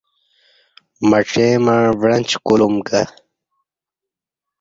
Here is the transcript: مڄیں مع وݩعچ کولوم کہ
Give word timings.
مڄیں 1.09 1.55
مع 1.65 1.77
وݩعچ 2.01 2.29
کولوم 2.45 2.75
کہ 2.87 3.01